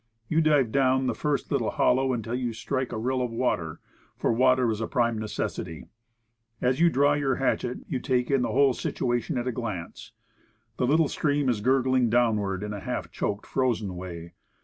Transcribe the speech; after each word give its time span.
You 0.27 0.41
dive 0.41 0.71
down 0.71 1.05
the 1.05 1.13
first 1.13 1.51
little 1.51 1.69
hollow 1.69 2.11
until 2.11 2.33
you 2.33 2.53
strike 2.53 2.91
a 2.91 2.97
rill 2.97 3.21
of 3.21 3.29
water, 3.29 3.79
for 4.17 4.33
water 4.33 4.71
is 4.71 4.81
a 4.81 4.87
prime 4.87 5.19
necessity. 5.19 5.85
As 6.59 6.79
you 6.79 6.89
draw 6.89 7.09
28 7.09 7.13
Woodcraft. 7.13 7.19
your 7.19 7.35
hatchet 7.35 7.77
you 7.87 7.99
take 7.99 8.31
in 8.31 8.41
the 8.41 8.51
whole 8.51 8.73
situation 8.73 9.37
at 9.37 9.47
a 9.47 9.51
glance. 9.51 10.13
The 10.77 10.87
little 10.87 11.07
stream 11.07 11.49
is 11.49 11.61
gurgling 11.61 12.09
downward 12.09 12.63
in 12.63 12.73
a 12.73 12.79
half 12.79 13.11
choked 13.11 13.45
frozen 13.45 13.95
way. 13.95 14.33